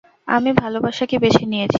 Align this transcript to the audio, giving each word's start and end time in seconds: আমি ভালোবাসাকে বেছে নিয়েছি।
আমি 0.27 0.49
ভালোবাসাকে 0.53 1.15
বেছে 1.19 1.43
নিয়েছি। 1.45 1.69